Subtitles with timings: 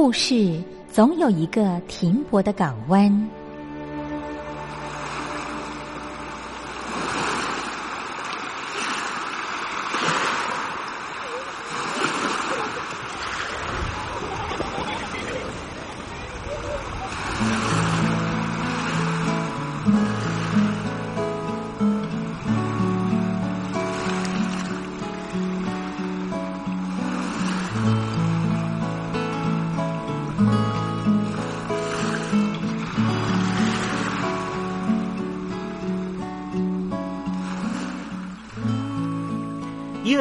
[0.00, 3.28] 故事总有一个停泊的港湾。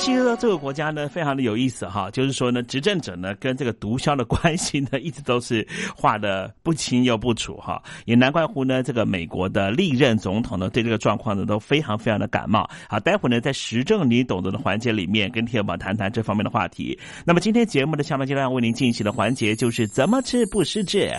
[0.00, 12.68] 其实呢这个国家呢，非常的有意思哈，就是说呢，执政者呢跟这个毒枭的关系呢，一直都是画的不清又不楚哈， 也难怪乎呢，这个美国的历任总统呢，对这个状况呢都非常非常的感冒。
[12.88, 16.98] 好，待会呢，在时政你懂得的环节里面，跟天宝谈谈这方面的话题。
[17.24, 21.12] 那么今天节目的下半阶段为您进行的环节就是怎么吃不失智。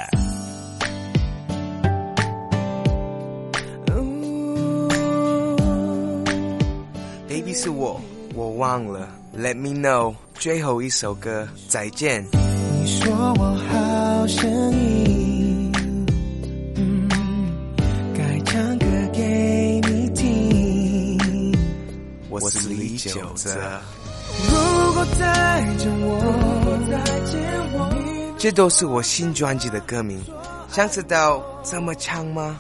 [7.30, 8.02] Baby 是我，
[8.34, 9.08] 我忘了。
[9.36, 12.26] Let me know，最后一首歌，再见。
[12.32, 15.72] 你说我好声音，
[16.76, 17.10] 嗯，
[18.18, 21.18] 该唱歌给你听。
[22.30, 23.82] 我是李玖哲。
[24.50, 27.40] 如果再见我，再见
[27.74, 30.22] 我，这都是我新专辑的歌名。
[30.70, 32.60] 想知道怎么唱吗？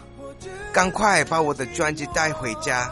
[0.73, 2.89] 赶快把我的专辑带回家。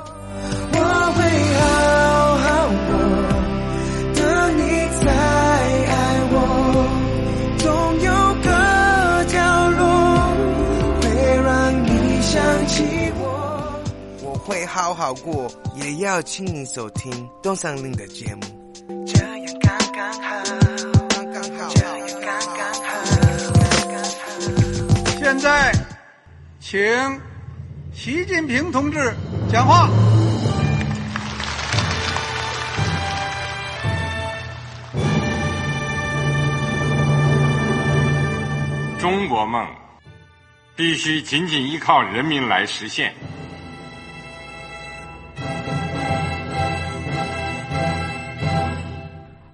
[14.50, 18.42] 会好好过，也要亲你收听东山林的节目。
[19.06, 20.44] 这样刚刚好，
[21.24, 22.26] 刚刚好，这样刚
[22.58, 22.90] 刚好，
[23.54, 25.20] 刚刚好。
[25.20, 25.72] 现在，
[26.60, 26.82] 请
[27.94, 29.14] 习近平同志
[29.52, 29.88] 讲话。
[38.98, 39.64] 中国梦
[40.76, 43.14] 必须紧紧依靠人民来实现。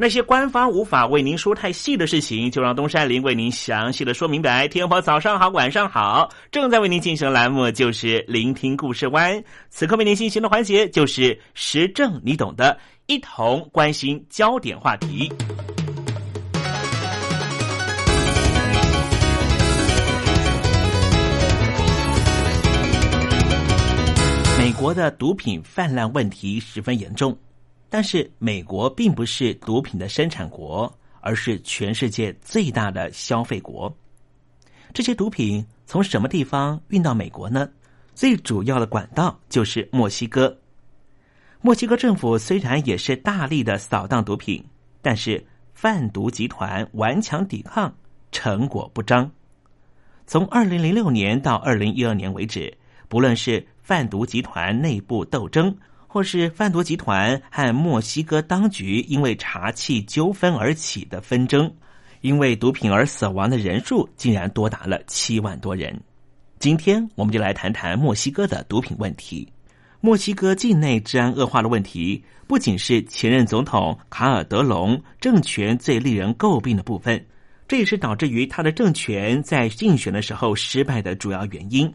[0.00, 4.68] 那些官方无法为您说太细的事情，就让东山林为您详细的说明白。
[4.68, 9.42] 天婆早上好，晚上好，正在为您进行的栏目就是聆听故事湾。
[9.70, 15.32] 此刻为您进行的环节就是时政，你懂的，一同关心焦点话题。
[24.60, 27.36] 美国的毒品泛滥问题十分严重。
[27.90, 33.94] 但是美国并不是毒品的生产国，而是全世界最大的消费国。
[34.92, 37.68] 这些毒品从什么地方运到美国呢？
[38.14, 40.58] 最主要的管道就是墨西哥。
[41.60, 44.64] 墨西哥政府虽然也是大力的扫荡毒品，
[45.00, 47.94] 但是贩毒集团顽强抵抗，
[48.32, 49.30] 成果不彰。
[50.26, 52.76] 从二零零六年到二零一二年为止，
[53.08, 55.74] 不论是贩毒集团内部斗争，
[56.08, 61.72] 或是贩毒集团和墨西哥当局因为查气纠纷而起的纷争，
[62.22, 66.00] 因为毒品而死亡的人数竟然多达了七万多人。
[66.58, 69.46] 今天我们就来谈谈墨西哥的毒品问题。
[70.00, 77.26] 墨西哥境内治安恶化的问题，不仅是前任总统卡尔德隆政权最令人诟病的部分，
[77.66, 81.92] 这也是导致于他的政权在竞选的时候失败的主要原因。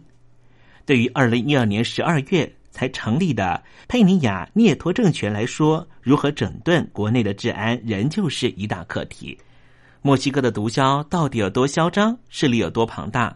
[0.86, 9.38] 对于二零一二年十二月才成立的佩尼亚涅托政权来说，如何整顿国内的治安，仍旧是一大课题。
[10.02, 13.34] 墨西哥的毒枭到底有多嚣张，势力有多庞大？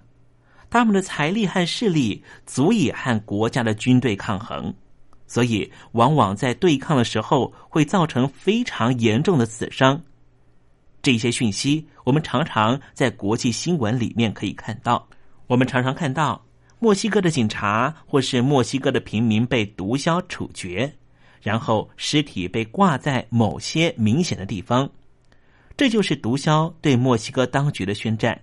[0.69, 4.73] 他们的财力和势力足以和国家的军队抗衡，
[5.27, 10.01] 所以往往在对抗的时候会造成非常严重的死伤。
[11.01, 15.07] 这些讯息我们常常在国际新闻里面可以看到。
[15.47, 16.43] 我们常常看到
[16.79, 20.93] 墨西哥的警察或是墨西哥的平民被毒枭处决，
[21.41, 24.89] 然后尸体被挂在某些明显的地方，
[25.75, 28.39] 这就是毒枭对墨西哥当局的宣战。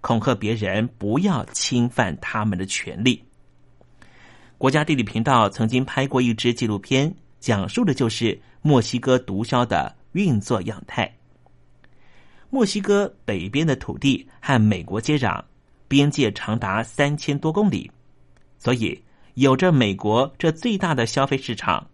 [0.00, 3.22] 恐吓别人不要侵犯他们的权利。
[4.56, 11.12] 国家地理频道曾经拍过一支纪录片，讲述的就是墨西哥毒枭的运作样态。
[12.48, 15.42] 墨西哥北边的土地和美国接壤，
[15.88, 17.90] 边界长达三千多公里，
[18.58, 19.02] 所以
[19.34, 21.86] 有着美国这最大的消费市场，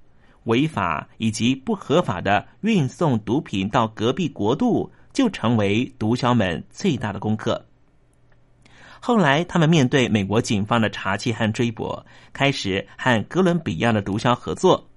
[0.45, 7.65] 违法以及不合法的运送毒品到隔壁国度，就成为毒枭们最大的功课。
[9.01, 12.01] 后来，他们面对美国警方的查缉和追捕，
[12.33, 14.89] 开始和哥伦比亚的毒枭合作。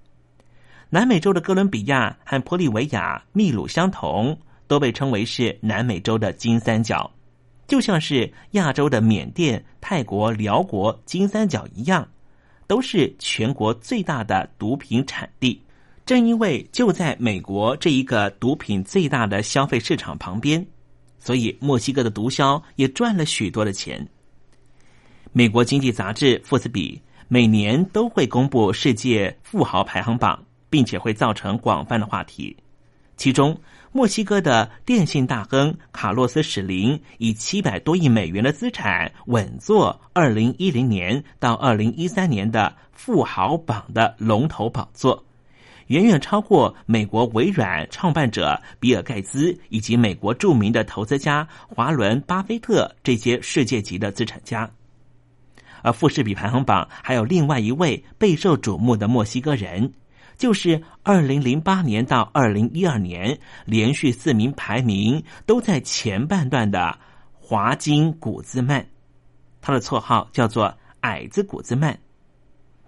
[0.92, 7.12] 南美洲的哥伦比亚和玻利维亚、秘鲁相同，都被称为是南美洲的金三角，
[7.68, 12.08] 就像是亚洲的缅甸、泰国、辽国金三角一样，
[12.68, 15.62] 都是全国最大的毒品产地。
[16.06, 20.66] 正因为就在美国这一个毒品最大的消费市场旁边。
[21.18, 24.08] 所以，墨西哥的毒枭也赚了许多的钱。
[25.32, 26.96] 美国经济杂志《富斯比》
[27.28, 32.56] 每年都会公布世界富豪排行榜，并且会造成广泛的话题。
[33.18, 33.60] 其中，
[33.96, 45.24] 墨西哥的电信大亨卡洛斯·史林以七百多亿美元的资产稳坐二零一零年到二零一三年的富豪榜的龙头宝座。
[45.88, 54.70] 远远超过美国微软创办者比尔盖茨以及美国著名的投资家华伦巴菲特这些世界级的资产家，
[55.84, 59.94] 而富士比排行榜还有另外一位备受瞩目的墨西哥人，
[60.38, 66.98] 就是二零零八年到二零一二年连续四名排名都在前半段的
[67.34, 68.86] 华金古兹曼，
[69.62, 71.98] 他的绰号叫做矮子古兹曼。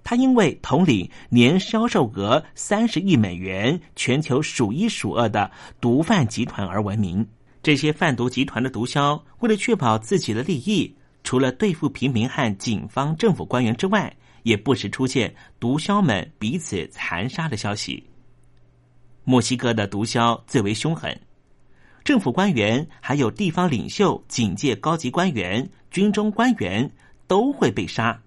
[0.04, 5.51] 他因为统领年销售额三十亿美元、全球数一数二的
[5.82, 7.27] 毒贩集团而闻名。
[7.62, 14.16] 这些贩毒集团的毒枭为了确保自己的利益，除了对付平民和警方、政府官员之外，
[14.48, 18.01] 也不时出现毒枭们彼此残杀的消息。
[19.25, 21.20] 墨西哥的毒枭最为凶狠，
[22.06, 26.89] 政府官员、还有地方领袖、警界高级官员、军中官员
[27.27, 28.18] 都会被杀。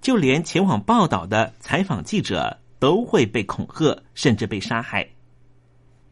[0.00, 5.06] 就连前往报道的采访记者都会被恐吓，甚至被杀害。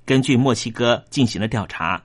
[0.05, 2.05] 根据墨西哥进行了调查，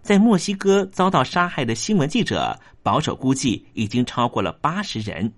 [0.00, 5.32] 在墨西哥遭到杀害的新闻记者，保守估计已经超过了八十人。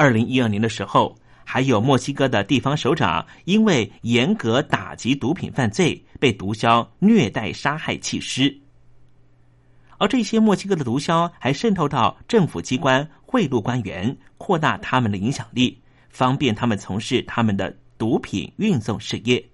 [0.00, 1.14] 二零一二年的时候，
[1.44, 8.58] 还有墨西哥的地方首长因为严格打击毒品犯罪，被毒枭虐待杀害弃尸。
[9.98, 15.78] 而这些墨西哥的毒枭还渗透到政府机关，贿赂官员，扩大他们的影响力，
[16.08, 19.50] 方便他们从事他们的毒品运送事业。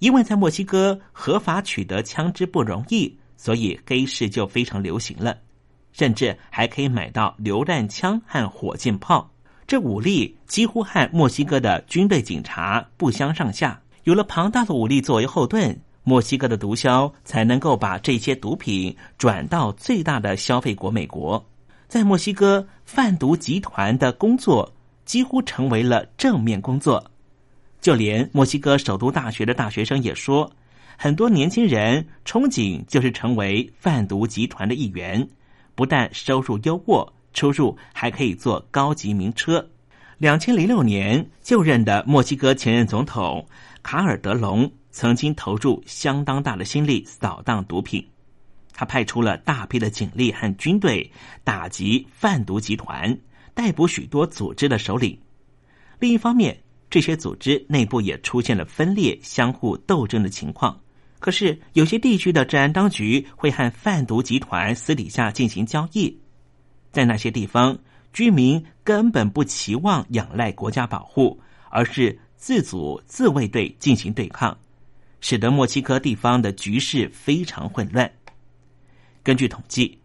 [0.00, 5.38] 因为在墨西哥合法取得枪支不容易，所以黑市就非常流行了，
[5.92, 9.30] 甚至还可以买到榴弹枪和火箭炮。
[9.66, 13.80] 这武力几乎和墨西哥的军队警察不相上下。
[14.04, 15.80] 有了庞大的武力作为后盾。
[16.04, 21.46] 墨西哥的毒枭才能够把这些毒品转到最大的消费国美国，
[21.86, 27.08] 在墨西哥贩毒集团的工作几乎成为了正面工作，
[27.80, 30.50] 就连墨西哥首都大学的大学生也说，
[30.98, 35.24] 很多年轻人憧憬就是成为贩毒集团的一员，
[35.74, 39.70] 不但收入优渥，出入还可以坐高级名车。
[40.18, 43.46] 两千零六年就任的墨西哥前任总统
[43.82, 44.70] 卡尔德隆。
[44.94, 48.06] 曾经投入相当大的心力扫荡毒品，
[48.74, 51.10] 他派出了大批的警力和军队
[51.42, 53.18] 打击贩毒集团，
[53.54, 55.18] 逮捕许多组织的首领。
[55.98, 60.78] 另一方面，这些组织内部也出现了分裂、相互斗争的情况。
[61.22, 66.18] 可是，有些地区的治安当局会和贩毒集团私底下进行交易，
[66.90, 67.78] 在那些地方，
[68.12, 74.58] 居民根本不期望仰赖国家保护，而是自组自卫队进行对抗，
[75.20, 78.10] 使得墨西哥地方的局势非常混乱。
[79.22, 79.96] 根据统计，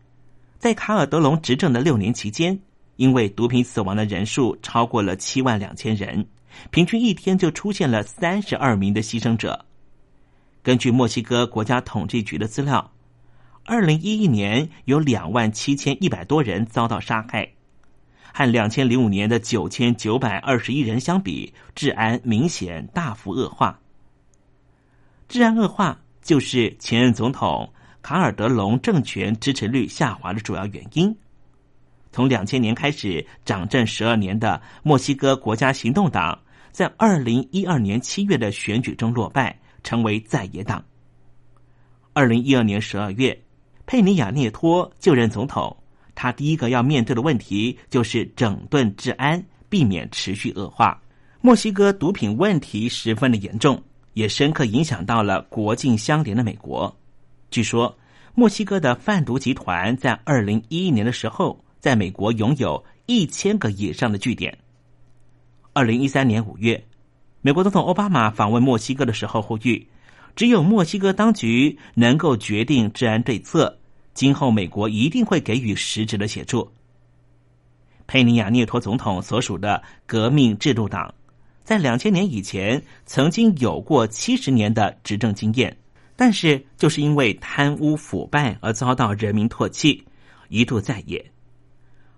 [0.59, 2.59] 在卡尔德隆执政的六年期间，
[2.97, 6.27] 因为毒品死亡的人数超过了七万两千人，
[6.69, 9.65] 平均一天就出现了三十二名的牺牲者。
[10.67, 12.91] 根据墨西哥国家统计局的资料，
[13.63, 17.50] 二零一一年有两万七千一百多人遭到杀害，
[18.33, 23.79] 和两千零五年的九千九百二十一人相比，治安明显大幅恶化。
[25.29, 27.71] 治安恶化就是前任总统
[28.01, 31.15] 卡尔德隆政权支持率下滑的主要原因。
[32.12, 36.38] 从两千年开始掌政十二年的墨西哥国家行动党，
[36.74, 39.57] 在二零一二年七月的选举中落败。
[39.88, 40.84] 成为在野党。
[42.12, 43.41] 二零一二年十二月，
[43.86, 45.77] 佩尼亚涅托就任总统，
[46.13, 51.01] 他第一个要面对的问题就是整顿治安，避免持续恶化。
[51.39, 53.82] 墨西哥毒品问题十分的严重，
[54.13, 56.94] 也深刻影响到了国境相连的美国。
[57.50, 57.98] 据说，
[58.36, 64.58] 墨西哥的贩毒集团在二零一一年的时候，在美国拥有一千个以上的据点。
[65.72, 66.84] 二零一三年五月。
[67.48, 69.88] 美国总统奥巴马访问墨西哥的时候呼吁，
[70.36, 73.80] 只有墨西哥当局能够决定治安对策，
[74.13, 76.70] 今后美国一定会给予实质的协助。
[78.06, 81.13] 佩尼亚涅托总统所属的革命制度党，
[81.63, 85.77] 在两千年以前曾经有过七十年的执政经验，
[86.18, 90.04] 但是就是因为贪污腐败而遭到人民唾弃，
[90.50, 91.25] 一度在野。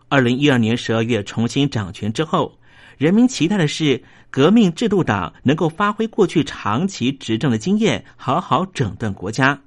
[0.08, 2.59] 二零一二年十二月重新掌权之后。
[3.00, 9.62] 人民期待的是，革命制度党能够发挥过去长期执政的经验，好好整顿国家。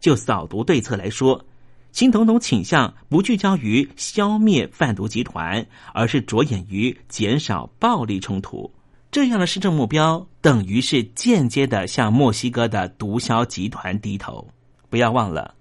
[0.00, 1.46] 就扫毒对策来说，
[1.92, 8.70] 新总统倾向不聚焦于消灭贩毒集团，而是着眼于减少暴力冲突。
[9.10, 14.46] 这样的施政目标，等于是间接的向墨西哥的毒枭集团低头。
[14.90, 15.54] 不要忘了，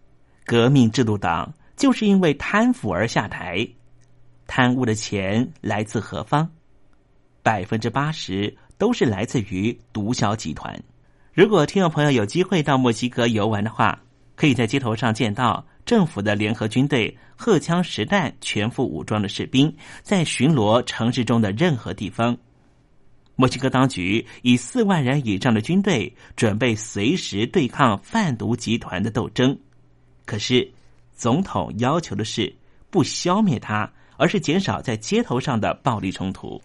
[0.43, 3.65] 革命制度党就是因为贪腐而下台，
[4.45, 6.51] 贪污的钱来自何方？
[7.43, 10.82] 百分之八十都是来自于毒枭集团。
[11.34, 14.01] 如果听众朋友有机会到墨西哥游玩的话，
[14.36, 22.38] 可以在街头上见到政府的联合军队荷枪实弹、全副武装的士兵在巡逻城市中的任何地方。
[23.36, 29.58] 墨西哥当局以四万人以上的军队准备随时对抗贩毒集团的斗争。
[30.25, 30.71] 可是，
[31.15, 32.54] 总统要求的是
[32.89, 36.62] 不消灭它，而是减少在街头上的暴力冲突。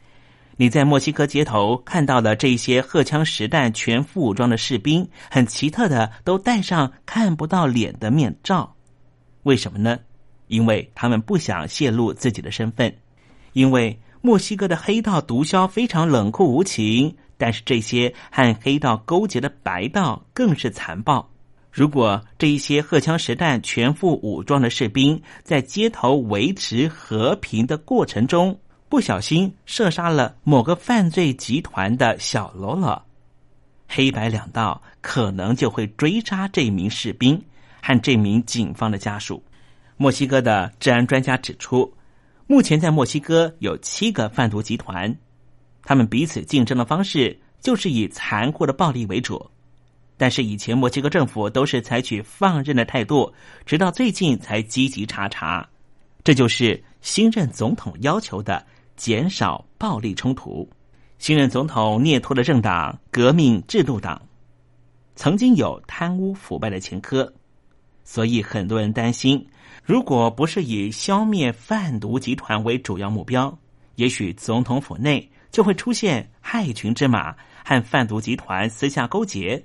[0.59, 8.75] 你在墨西哥街头看到了这些荷枪实弹、全副武装的士兵，很奇特的都戴上看不到脸的面罩，
[9.43, 9.99] 为什么呢？
[10.49, 12.95] 因为他们不想泄露自己的身份。
[13.53, 21.29] 因为墨西哥的黑道毒枭非常冷酷无情，但是这些和黑道勾结的白道更是残暴。
[21.71, 28.59] 如果这一些荷枪实弹、全副武装的士兵在街头维持和平的过程中，
[28.89, 33.05] 不小心射杀了某个犯罪集团的小喽啰，
[33.89, 37.43] 黑白两道可能就会追杀这名士兵
[37.83, 39.43] 和这名警方的家属。
[39.97, 41.93] 墨西哥的治安专家指出，
[42.47, 45.17] 目前在墨西哥有七个贩毒集团，
[45.83, 49.51] 他们彼此竞争的方式就是以残酷的暴力为主。
[50.17, 53.35] 但是以前墨西哥政府都是采取放任的态度，
[53.67, 55.69] 直到最近才积极查查。
[56.23, 58.65] 这就是新任总统要求的。
[58.97, 60.69] 减少暴力冲突。
[61.19, 64.21] 新任总统涅托的政党革命制度党
[65.15, 67.33] 曾经有贪污腐败的前科，
[68.05, 69.47] 所以很多人担心，
[69.83, 73.59] 如果不是以消灭贩毒集团为主要目标，
[73.95, 79.65] 也许总统府内就会出现害群之马和贩毒集团私下勾结。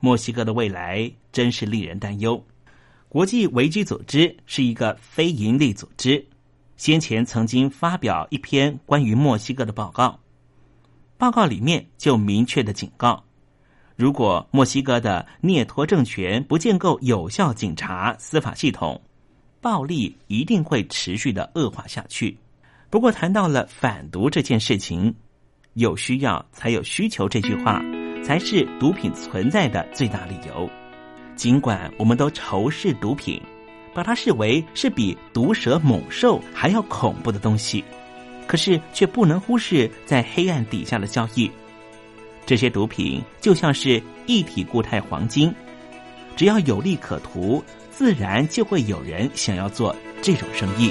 [0.00, 2.44] 墨西哥的未来真是令人担忧。
[3.08, 6.26] 国际危机组织是一个非营利组织。
[6.76, 10.18] 先前曾经发表一篇关于墨西哥的报告，
[11.16, 13.22] 报告里面就明确的警告：
[13.96, 19.00] 如果墨西哥的涅托政权不建构有效警察司法系统，
[19.60, 22.36] 暴力一定会持续的恶化下去。
[22.90, 25.14] 不过，谈到了反毒这件事情，
[25.74, 27.80] 有需要才有需求这句话，
[28.24, 30.68] 才是毒品存在的最大理由。
[31.36, 33.40] 尽管我们都仇视毒品。
[33.94, 37.84] 把它视为是比毒蛇猛兽还要恐怖的东西，
[38.46, 41.50] 可是却不能忽视在黑暗底下的交易。
[42.44, 45.54] 这些毒品就像是一体固态黄金，
[46.36, 50.90] 只要有利可图，自然就会有人想要做这种生意。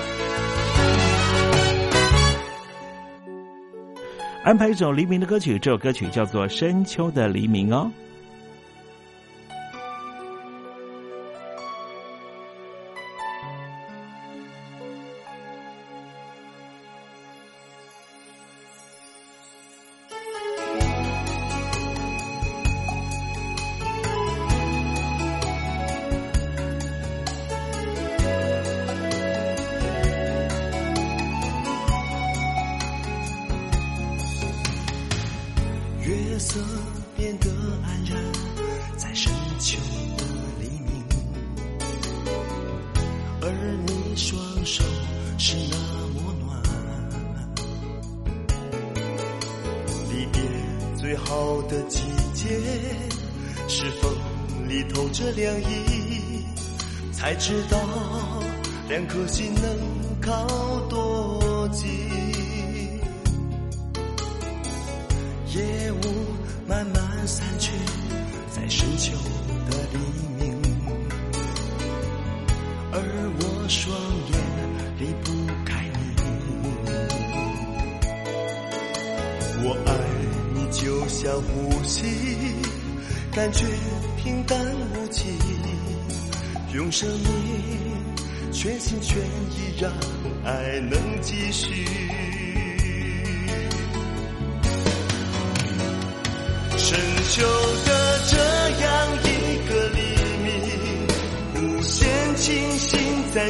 [4.43, 7.91] 安排一首黎明的歌曲，这首歌曲叫做《深秋的黎明》哦。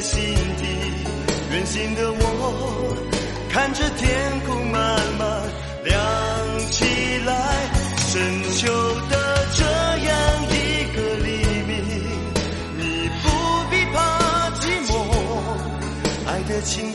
[0.01, 0.19] 心
[0.57, 0.63] 底。
[1.51, 2.95] 远行的我，
[3.49, 5.49] 看着天空慢慢
[5.83, 5.95] 亮
[6.71, 6.85] 起
[7.25, 7.31] 来。
[8.11, 8.67] 深秋
[9.09, 9.13] 的
[9.55, 10.11] 这样
[10.49, 10.53] 一
[10.93, 11.29] 个黎
[11.65, 11.71] 明，
[12.77, 12.81] 你
[13.21, 13.25] 不
[13.69, 13.95] 必怕
[14.59, 14.91] 寂寞，
[16.27, 16.93] 爱的情意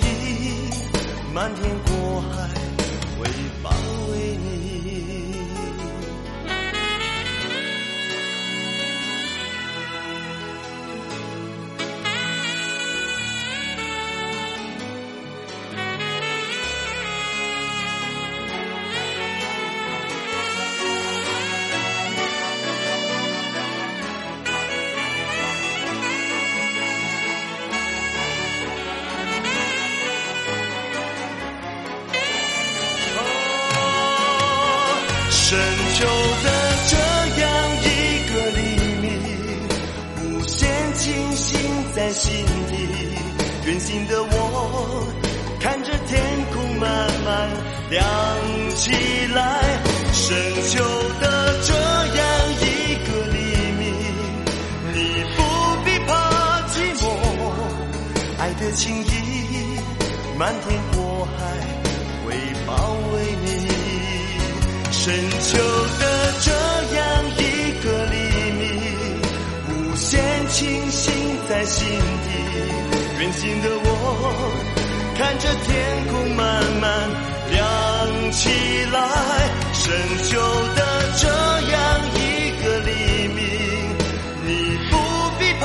[1.33, 2.35] 漫天过海
[43.67, 45.05] 远行的我，
[45.59, 46.23] 看着天
[46.55, 47.51] 空慢慢
[47.91, 48.01] 亮
[48.77, 48.93] 起
[49.35, 49.61] 来，
[50.13, 50.37] 深
[50.69, 50.85] 秋
[51.21, 52.25] 的这样
[52.63, 52.65] 一
[53.03, 53.37] 个黎
[53.77, 53.91] 明，
[54.95, 54.97] 你
[55.35, 55.43] 不
[55.85, 57.05] 必怕寂寞，
[58.39, 59.05] 爱的情意
[60.39, 61.39] 漫天过海
[62.25, 62.37] 会
[62.69, 62.71] 包
[63.15, 63.51] 围你，
[64.93, 65.59] 深秋
[65.99, 66.03] 的
[66.41, 66.53] 这
[66.95, 67.05] 样
[67.37, 67.41] 一
[67.83, 68.15] 个黎
[68.61, 68.65] 明，
[69.71, 71.03] 无限清醒
[71.49, 72.86] 在心底。
[73.19, 73.89] 远行的我，
[75.17, 77.11] 看着天空慢慢
[77.51, 78.51] 亮起
[78.93, 78.99] 来，
[79.73, 79.85] 深
[80.25, 80.39] 秋
[80.75, 80.81] 的
[81.17, 81.27] 这
[81.73, 81.75] 样
[82.13, 82.19] 一
[82.63, 82.91] 个黎
[83.29, 83.41] 明，
[84.45, 84.49] 你
[84.91, 84.93] 不
[85.39, 85.65] 必怕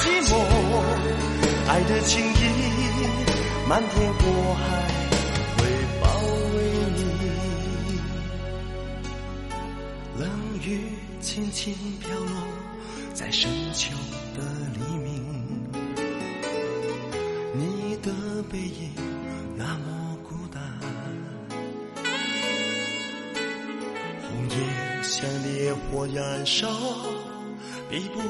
[0.00, 0.32] 寂寞，
[1.68, 2.42] 爱的情意
[3.68, 4.24] 漫天过
[4.56, 4.60] 海
[5.56, 5.58] 会
[6.02, 6.04] 包
[6.56, 6.58] 围
[6.96, 7.00] 你，
[10.18, 10.22] 冷
[10.64, 10.68] 雨
[11.20, 12.34] 轻轻飘落
[13.14, 13.92] 在深秋
[14.36, 14.42] 的
[14.74, 15.09] 黎明。
[18.02, 18.92] 的背影
[19.56, 20.62] 那么孤单，
[24.22, 24.56] 红叶
[25.02, 26.70] 像烈火燃烧，
[27.90, 28.20] 比不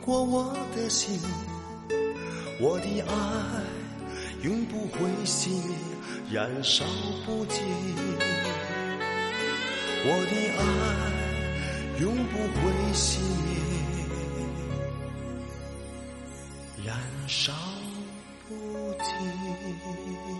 [0.00, 1.20] 过我的心。
[2.58, 3.12] 我的爱
[4.42, 5.76] 永不会熄灭，
[6.30, 6.84] 燃烧
[7.26, 7.62] 不尽。
[10.02, 10.62] 我的爱
[12.00, 13.50] 永不会熄灭，
[16.86, 17.52] 燃烧。
[19.70, 20.39] Thank you.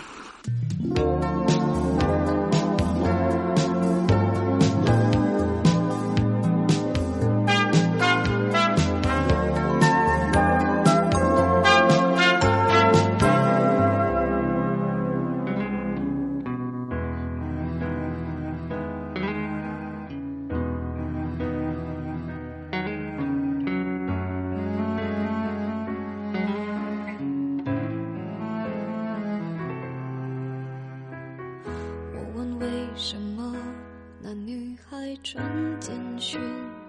[35.31, 36.41] 传简讯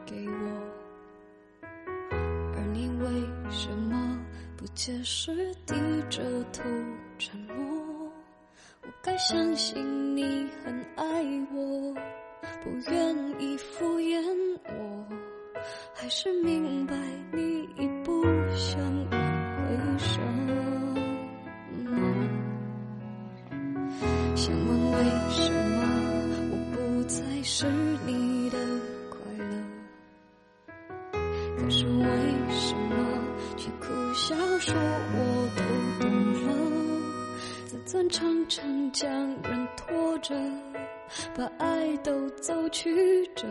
[0.04, 0.50] 给我，
[2.56, 3.06] 而你为
[3.48, 4.18] 什么
[4.56, 5.76] 不解释，低
[6.10, 6.20] 着
[6.52, 6.64] 头
[7.18, 8.10] 沉默？
[8.82, 11.22] 我该相信你很爱
[11.54, 11.94] 我，
[12.64, 14.20] 不愿意敷衍
[14.64, 15.06] 我，
[15.94, 16.96] 还是明白
[17.32, 18.24] 你已不
[18.56, 19.20] 想挽
[19.56, 20.50] 回什么？
[24.34, 24.98] 想问为
[25.30, 25.78] 什么
[26.50, 27.66] 我不再是
[38.12, 39.10] 常常将
[39.42, 40.34] 人拖着，
[41.34, 43.48] 把爱都走曲折。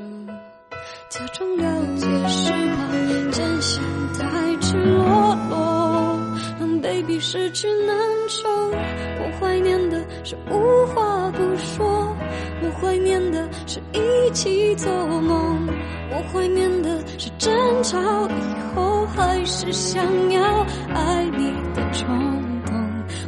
[1.09, 1.65] 假装了
[1.97, 6.19] 解是怕真相太赤裸裸，
[6.59, 7.97] 让 baby 失去难
[8.29, 8.47] 受。
[8.49, 12.15] 我怀念的是无话不说，
[12.61, 15.67] 我怀念的是一起做梦，
[16.11, 22.40] 我怀念的是争吵以后还是想要爱你的冲动。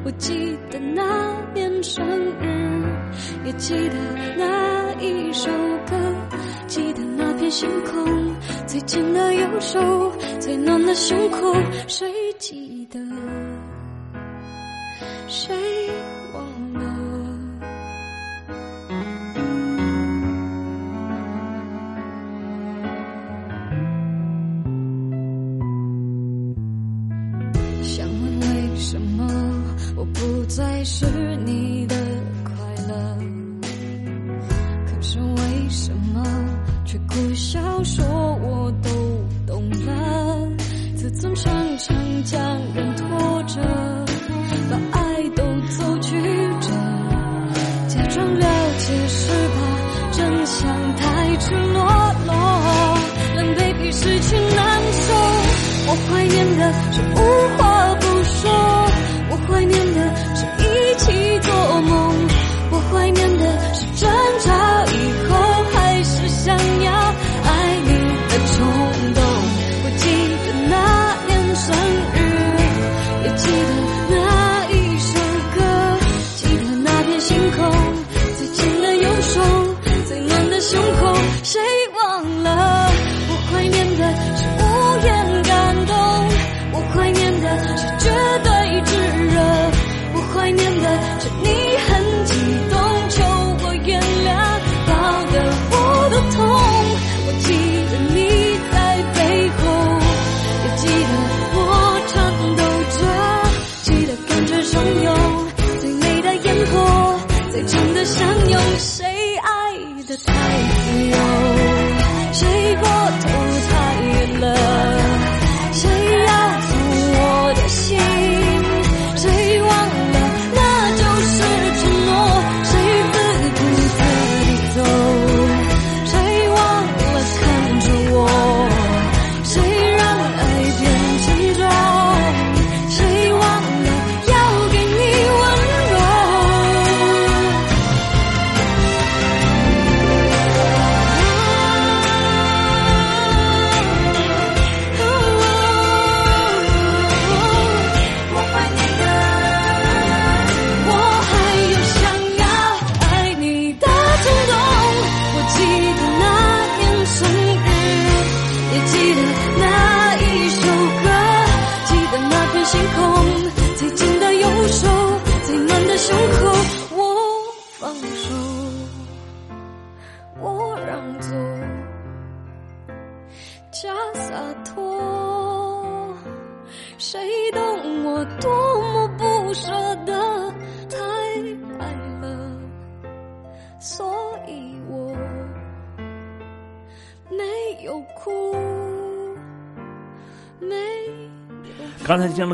[0.06, 2.06] 我记得那年生
[2.42, 2.84] 日，
[3.46, 3.96] 也记得
[4.38, 5.50] 那一首
[5.89, 5.96] 歌。
[6.68, 8.36] 记得那片星空，
[8.66, 9.80] 最紧的右手，
[10.39, 11.54] 最暖的胸口，
[11.88, 13.00] 谁记得？
[15.28, 15.83] 谁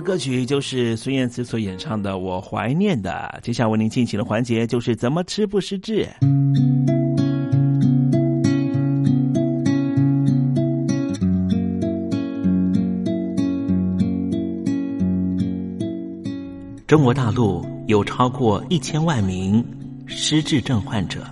[0.10, 3.32] 歌曲就是孙燕姿所演唱的《我怀念的》。
[3.46, 6.10] 接下来为您进行的环节就是怎么吃不失智。
[16.88, 19.64] 中国大陆有超过一千万名
[20.08, 21.24] 失智症患者，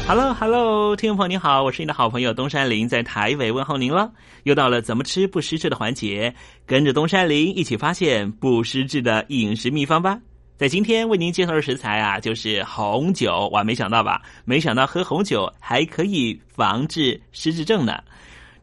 [0.09, 4.11] Hello，Hello，听众朋友您好，我是你的好朋友东山林，在台北问候您了。
[4.41, 6.33] 又到了怎么吃不失智的环节，
[6.65, 10.19] 跟着东山林一起发现不失智的饮食秘方吧。
[10.57, 13.49] 在今天为您介绍的食材啊，就是红酒。
[13.51, 14.19] 哇，没想到吧？
[14.45, 18.01] 没想到喝红酒还可以防治失智症呢。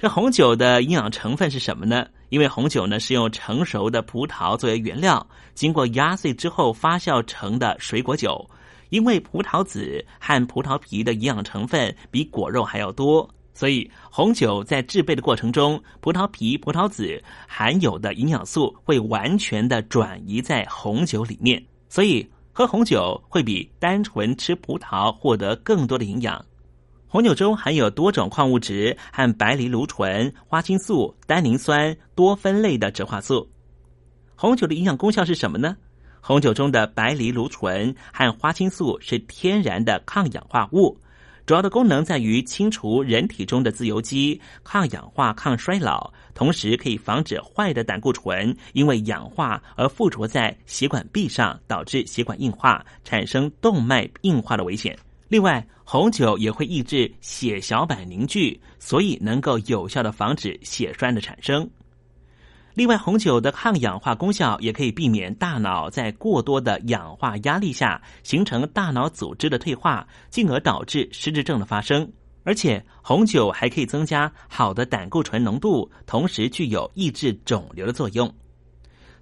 [0.01, 2.09] 这红酒的营养成分是什么呢？
[2.29, 5.25] 因为红酒呢是用成熟的葡萄作为原料，
[5.55, 8.45] 经过压碎之后发酵成的水果酒。
[8.89, 26.45] 因为葡萄籽和葡萄皮的营养成分比果肉还要多，所以红酒在制备的过程中，葡萄皮、葡萄籽含有的营养素会完全的转移在红酒里面，所以喝红酒会比单纯吃葡萄获得更多的营养。
[27.09, 33.49] 红酒中含有多种矿物质和白藜芦醇、花青素、单宁酸、多酚类的植化素。
[34.35, 35.77] 红酒的营养功效是什么呢？
[36.27, 40.99] 红酒中的白藜芦醇和花青素是天然的抗氧化物，
[41.47, 54.99] 主要的功能在于清除人体中的自由基、抗氧化、抗衰老，同时可以防止坏的胆固醇因为氧化而附着在血管壁上，导致血管硬化，产生动脉硬化的危险。
[55.29, 61.71] 另外，红酒也会抑制血小板凝聚，所以能够有效的防止血栓的产生。
[62.77, 72.07] 另外，红酒的抗氧化功效也可以避免大脑在过多的氧化压力下形成大脑组织的退化，进而导致失智症的发生。
[72.45, 78.31] 而且，红酒还可以增加好的胆固醇浓度，同时具有抑制肿瘤的作用。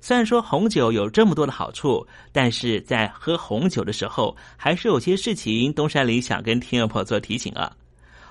[0.01, 7.71] 虽然说红酒有这么多的好处，但是在喝红酒的时候，还是有些事情东山里想跟听众朋友做提醒啊。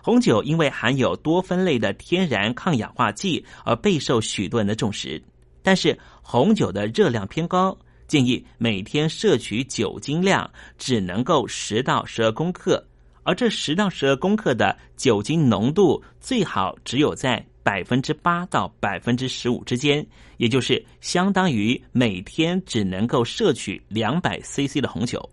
[0.04, 5.24] 红酒因为含有多酚类的天然抗氧化剂，而备受许多人的重视。
[5.62, 12.86] 但是红酒的热量偏高，建议每天摄取酒精量只能够十到十二公克，
[13.24, 25.30] 而这十到十二公克的酒精浓度最好只有在百分之八到百分之十五之间，也就是相当于每天只能够摄取两百 CC 的红酒。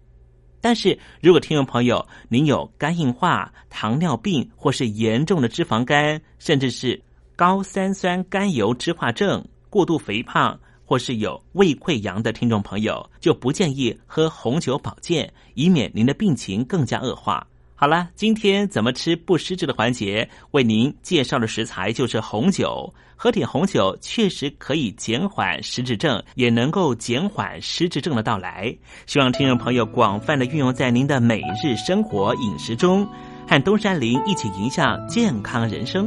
[0.60, 7.02] 但是如果听众朋友您有肝硬化、糖尿病或是严重的脂肪肝，甚至是
[7.34, 17.46] 高三酸甘油脂化症、过度肥胖，或是有胃溃疡的听众朋友，就不建议喝红酒保健，以免您的病情更加恶化。
[17.80, 22.92] 好了，今天怎么吃不失智的环节，为您介绍的食材就是红酒。
[23.16, 28.76] 喝点红酒确实可以减缓失智症，也能够减缓失智症的到来。
[29.06, 33.08] 希望听众朋友广泛的运用在您的每日生活饮食中，
[33.48, 36.06] 和东山林一起迎向健康人生。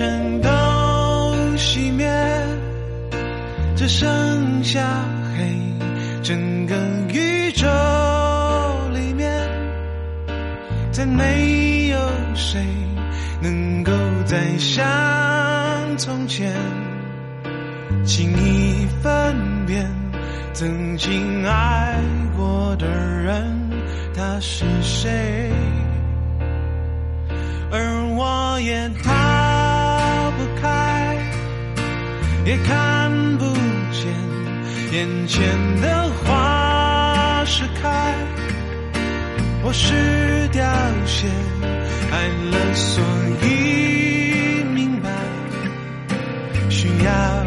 [0.00, 0.48] 全都
[1.58, 2.10] 熄灭，
[3.76, 4.80] 只剩下
[5.36, 5.54] 黑，
[6.22, 6.74] 整个
[7.12, 7.66] 宇宙
[8.94, 9.30] 里面，
[10.90, 11.98] 再没有
[12.34, 12.64] 谁
[13.42, 13.92] 能够
[14.24, 14.82] 再像
[15.98, 16.50] 从前
[18.02, 19.36] 轻易分
[19.66, 19.86] 辨
[20.54, 22.00] 曾经爱
[22.38, 23.70] 过的人
[24.14, 25.50] 他是谁。
[27.72, 27.78] 而
[28.16, 29.19] 我也太
[32.50, 33.44] 也看不
[33.92, 34.12] 见
[34.90, 38.12] 眼前的花是开，
[39.62, 40.60] 我是凋
[41.06, 41.28] 谢，
[42.10, 43.04] 爱了所
[43.44, 45.08] 以明白，
[46.68, 47.39] 需要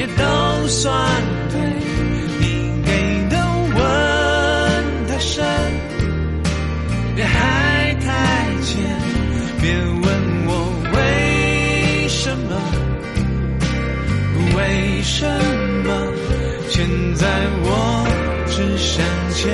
[0.00, 1.60] 也都算对。
[2.40, 3.36] 你给的
[3.76, 3.78] 吻
[5.06, 5.44] 太深，
[7.14, 8.08] 别还太
[8.62, 8.80] 浅。
[9.60, 10.06] 别问
[10.46, 10.50] 我
[10.94, 12.50] 为什么，
[14.56, 15.26] 为什
[15.84, 15.88] 么？
[16.70, 17.26] 现在
[17.62, 17.68] 我
[18.46, 19.52] 只想牵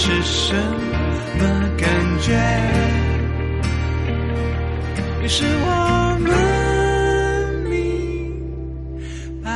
[0.00, 1.42] 是什么
[1.76, 1.88] 感
[2.20, 2.32] 觉。
[5.20, 6.30] 于是我们
[7.68, 7.74] 明
[9.42, 9.50] 白，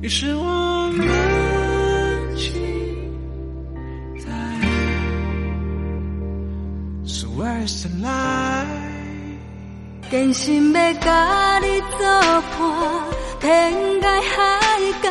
[0.00, 2.52] 于是我们期
[4.24, 4.30] 待。
[7.04, 8.64] So where's the lie？
[10.12, 12.06] 真心要甲你作
[12.56, 12.62] 伴，
[13.40, 14.38] 天涯海
[15.02, 15.10] 角，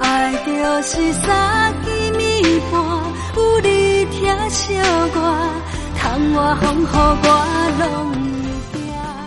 [0.00, 2.80] 爱就是三更暝半，
[3.36, 5.18] 有你疼惜我，
[5.96, 7.26] 窗外风雨我
[7.80, 7.84] 拢
[8.70, 8.80] 不惊。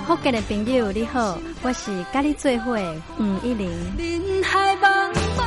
[0.07, 3.69] 福建的朋友你好，我是甲你做伙的黄一玲。
[3.97, 5.43] 人海茫茫。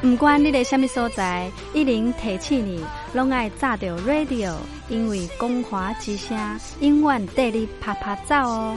[0.00, 4.52] 不管你在什么所在，一零提醒你，拢爱炸着 radio，
[4.88, 6.36] 因为光华之声
[6.80, 8.76] 永远带你啪啪走哦。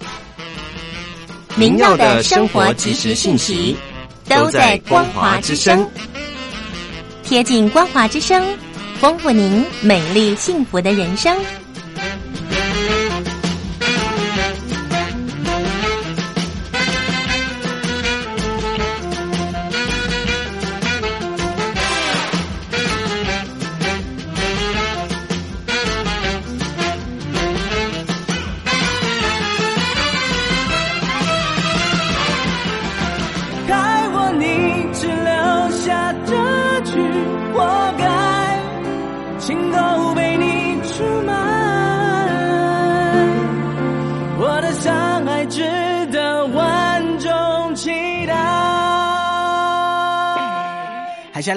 [1.61, 3.77] 您要的生活及时信息
[4.27, 5.87] 都在光华之声，
[7.21, 8.43] 贴近光华之声，
[8.99, 11.37] 丰富您美丽幸福的人生。